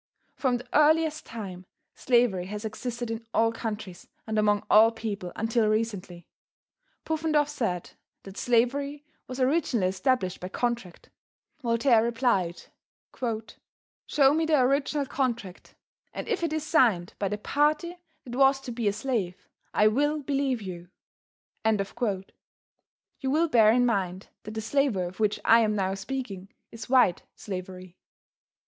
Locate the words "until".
5.35-5.67